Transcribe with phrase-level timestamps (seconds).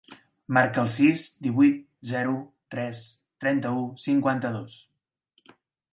[0.57, 2.33] Marca el sis, divuit, zero,
[2.75, 3.03] tres,
[3.45, 4.83] trenta-u, cinquanta-dos.